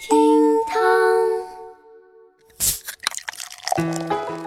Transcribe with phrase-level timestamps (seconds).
[0.00, 0.16] 厅
[0.66, 0.80] 堂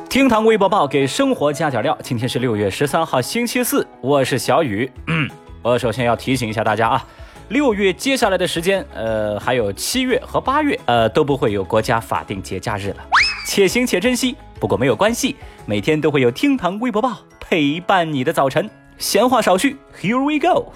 [0.10, 1.96] 厅堂微博报给生活加点料。
[2.02, 4.92] 今天是六月十三号，星期四，我是小雨。
[5.06, 5.30] 嗯，
[5.62, 7.06] 我首先要提醒一下大家啊，
[7.50, 13.08] 六月接下来的时间，呃，还有七月和八月，呃，都不会有国家法定节假日了，
[13.46, 14.36] 且行且珍惜。
[14.60, 15.36] 不过没有关系，
[15.68, 18.68] 每天都会有厅堂微博报陪伴你的早晨。
[18.98, 20.74] 闲话少叙，Here we go。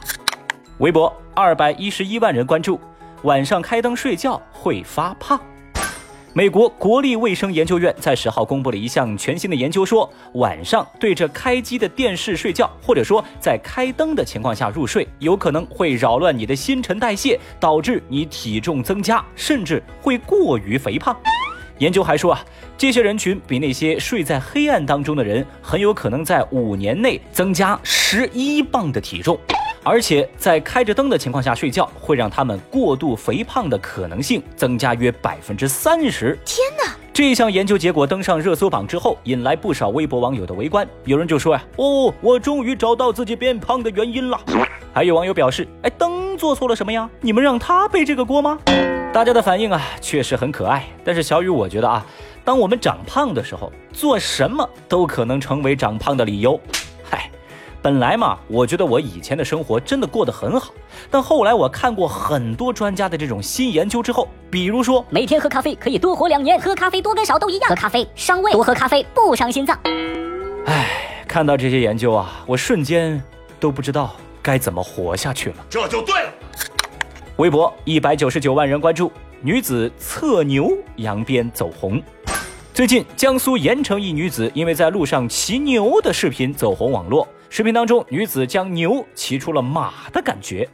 [0.78, 2.80] 微博二百一十一万人关注，
[3.24, 5.40] 晚上开灯睡觉会发胖。
[6.34, 21.18] 美国国立卫生研究院在十号公布了一项全新的研究，说晚上对着开机的电视睡觉，或者说在开灯的情况下入睡，有可能会扰乱你的新陈代谢，导致你体重增加，甚至会过于肥胖。
[21.80, 22.46] 研究还说啊，
[22.78, 29.40] 这些人群比那些睡在黑暗当中的人，很有可能在五年内增加十一磅的体重。
[29.88, 36.38] 而且在开着灯的情况下睡觉，会让他们过度肥胖的可能性增加约百分之三十。
[36.44, 36.94] 天哪！
[37.14, 40.86] 这项研究结果登上热搜榜之后，引来不少微博网友的围观。
[41.06, 44.38] 有人就说呀：“哦，我终于找到自己变胖的原因了。”
[44.94, 47.10] 还有网友表示：“哎，灯做错了什么呀？
[47.22, 48.60] 你们让他背这个锅吗？”
[49.14, 50.86] 大家的反应啊，确实很可爱。
[51.06, 52.06] 但是小雨，我觉得啊，
[52.44, 56.60] 当我们长胖的时候，做什么都可能成为长胖的理由。
[57.78, 57.88] 嗨。
[57.88, 60.74] 本来嘛，我觉得我以前的生活真的过得很好，
[61.10, 69.80] 但后来我看过很多专家的这种新研究之后，比如说每天喝咖啡可以多活两年，喝咖啡多跟少都一样，喝咖啡伤胃，多喝咖啡不伤心脏。
[70.66, 73.22] 唉，看到这些研究啊，我瞬间
[73.60, 75.56] 都不知道该怎么活下去了。
[75.70, 76.30] 这就对了。
[77.38, 82.02] 微博一百九十九万人关注，女子侧牛扬鞭走红。
[82.78, 87.28] 最近，江苏盐城一女子因为在路上骑牛的视频走红网络。
[87.50, 90.70] 视频当中，女子将牛骑出了马的感觉。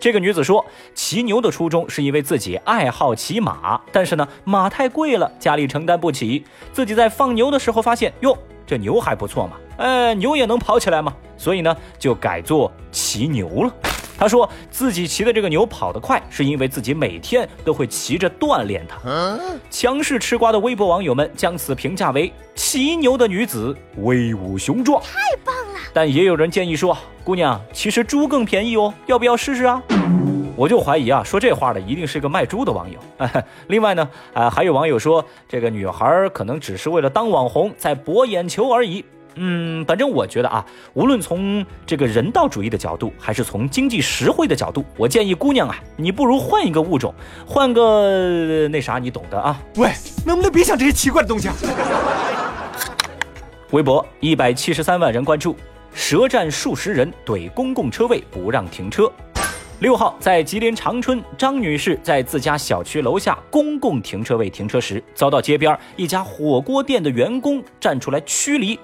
[0.00, 6.44] 这个女子说，骑牛的初衷是因为自己爱好骑马，但是呢，马太贵了，家里承担不起。
[6.72, 13.72] 自己在放牛的时候发现，哟，这牛还不错嘛，呃，牛也能跑起来嘛，所以呢，就改做骑牛了。
[14.16, 19.38] 他说自己骑的这个牛跑得快，是因为自己每天都会骑着锻炼它。
[19.70, 25.80] 强势吃瓜的微博网友们将此评价为骑牛的女子威武雄壮，太棒了。
[25.92, 29.82] 但也有人建议说，姑娘，其实猪更便宜哦，要不要试试啊？
[30.56, 32.98] 我就怀疑啊，说这话的一定是个卖猪的网友。
[33.66, 39.04] 另外呢，啊，还有网友说，这个女孩可能只是为了当网红，在博眼球而已。
[39.36, 47.14] 嗯，反正我觉得啊，无论从这个人道主义的角度，还是从经济实惠的角度，我建议姑娘啊，你不如换一个物种，
[47.46, 49.60] 换个那啥，你懂的啊。
[49.76, 49.90] 喂，
[50.24, 51.54] 能不能别想这些奇怪的东西啊？
[53.70, 55.56] 微博一百七十三万人关注，
[55.92, 59.10] 舌战数十人怼公共车位不让停车。
[59.80, 68.78] 六号，在吉林长春，张女士在自家小区楼下公共停车位停车时，遭到街边一家火锅店的员工站出来驱离。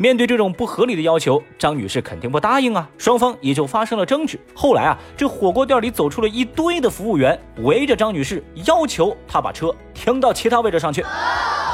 [0.00, 4.40] 面对这种不合理的要求，张女士肯定不答应啊，双方也就发生了争执。
[4.54, 11.04] 后来啊，这火锅店里走出了一堆的服务员，围着张女士，要求她把车停到其他位置上去。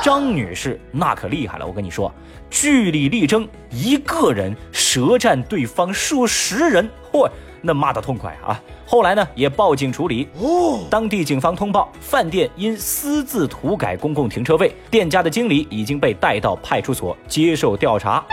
[0.03, 2.13] 张女士那可厉害了，我跟你说，
[2.51, 7.31] 据理力争，一个人舌战对方数十人，嚯！
[7.61, 8.61] 那骂的痛快啊！
[8.87, 10.29] 后来呢，也报警处理。
[10.41, 18.25] 哦，当地警方通报，饭店因私自涂改公共停车位，店家的经理已经被带到派出所接受调查。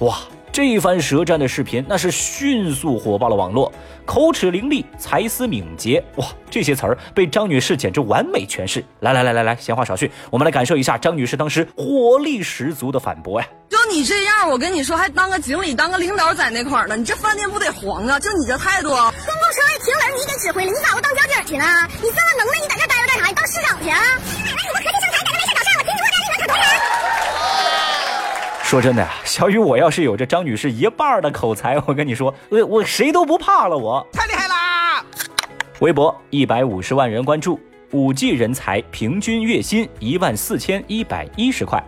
[0.00, 0.16] 哇！
[0.52, 3.72] 这一番舌战的视频，那是迅速火爆了网络。
[4.04, 8.84] 口齿伶俐，才思敏捷，哇，这些词儿被张女士简直完美诠释。
[9.00, 13.46] 来来来来来，闲话少叙，我们来感受一下张女士当时火力十足的反驳呀！
[13.68, 18.18] 就你这样，我跟你说，还当个经理、当个领导在那块儿呢，你这饭店不得黄啊？
[18.18, 21.64] 就你这态度，公共车位停了，你给指挥了，你咋不当交警去呢？
[22.02, 23.26] 你这么能耐，你在这待着干啥？
[23.28, 24.00] 你当市长去啊？
[24.00, 26.64] 奶奶，你们和气生财，在这没事找事我听你我家立马可多人。
[28.68, 35.02] 说真的呀，小雨，我要是有这张女士一半的口才，我跟你说，我我谁都不怕了，我太厉害啦！
[35.78, 37.58] 微博一百五十万人关注，
[37.92, 41.82] 五 G 人才平均月薪一万四千一百一十块。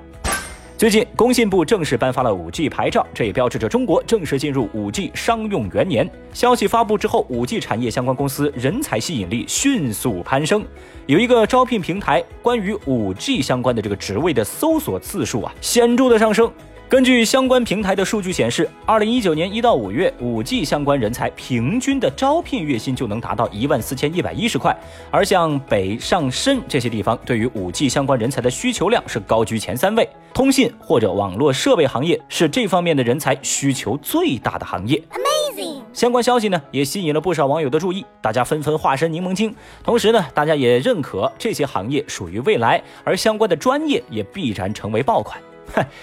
[0.78, 6.10] 最近，工信部正式颁发了五 G 牌照，这也标志着中国正式进入五 G 商用元年。
[6.32, 10.64] 消息发布之后，五 G 产业相关公司人才吸引力迅速攀升。
[11.04, 16.50] 有一个招聘平台，关于五 G 相关的这个职位的搜索次数啊，显著的上升。
[16.90, 24.76] 根据相关平台的数据显示，二零一九年一到五月，五 G 相关人才平均的招聘月薪就能达到一万四千一百一十块。
[25.08, 30.08] 而像北上深这些地方，对于五 G 相关人才的需求量是高居前三位。
[30.34, 35.00] 通信或者网络设备行业是这方面的人才需求最大的行业。
[35.12, 35.82] Amazing！
[35.92, 39.54] 相关消息呢，也吸引了不少网友的注意，大家纷纷化身柠檬精。
[39.84, 45.40] 同时呢，大家也认可这些行业属于未来，而相关的专业也必然成为爆款。
[45.72, 45.84] 哼。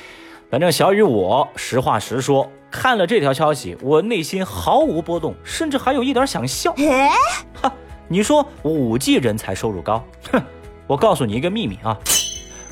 [0.50, 6.74] 反正小雨，我实话实说，看了这条消息，我内心毫无波动，甚至还有一点想笑。
[7.54, 7.70] 哈，
[8.08, 10.02] 你说五 G 人才收入高？
[10.32, 10.42] 哼，
[10.88, 11.98] 我告诉你一个秘密啊，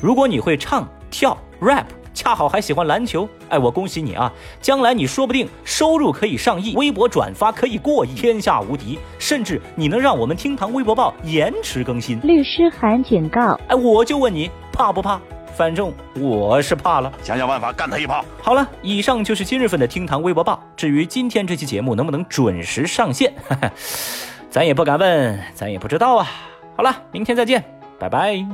[0.00, 1.84] 如果你会唱跳 rap，
[2.14, 12.18] 恰好还喜欢篮球，哎，我恭喜你啊，将来你说不定收入可以上亿，微博转发可以过亿，天下无敌，甚至你能让我们厅堂微博报延迟更新。
[12.26, 15.20] 律师函警告，哎，我就问你，怕不怕？
[15.56, 18.22] 反正我是怕了，想想办法干他一炮。
[18.42, 20.62] 好了，以上就是今日份的厅堂微博报。
[20.76, 23.32] 至于今天这期节目能不能准时上线，
[24.50, 26.28] 咱也不敢问，咱也不知道啊。
[26.76, 27.64] 好了，明天再见，
[27.98, 28.46] 拜拜。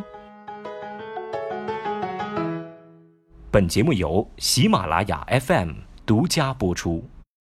[3.51, 5.71] 本节目由喜马拉雅 FM
[6.07, 7.05] 独家播出。